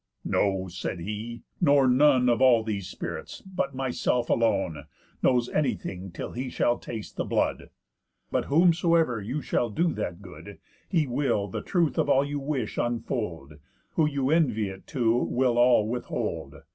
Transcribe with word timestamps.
'No,' 0.25 0.67
said 0.67 0.99
he, 1.01 1.43
'nor 1.61 1.87
none 1.87 2.27
Of 2.27 2.41
all 2.41 2.63
these 2.63 2.89
spirits, 2.89 3.43
but 3.43 3.75
myself 3.75 4.31
alone, 4.31 4.85
Knows 5.21 5.47
anything 5.49 6.09
till 6.11 6.31
he 6.31 6.49
shall 6.49 6.79
taste 6.79 7.17
the 7.17 7.23
blood. 7.23 7.69
But 8.31 8.45
whomsoever 8.45 9.21
you 9.21 9.43
shall 9.43 9.69
do 9.69 9.93
that 9.93 10.19
good, 10.19 10.57
He 10.89 11.05
will 11.05 11.47
the 11.47 11.61
truth 11.61 11.99
of 11.99 12.09
all 12.09 12.25
you 12.25 12.39
wish 12.39 12.79
unfold; 12.79 13.59
Who 13.91 14.07
you 14.07 14.31
envy 14.31 14.69
it 14.69 14.87
to 14.87 15.15
will 15.17 15.59
all 15.59 15.87
withhold. 15.87 16.55